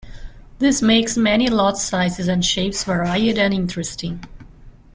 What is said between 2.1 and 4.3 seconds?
and shapes varied and interesting.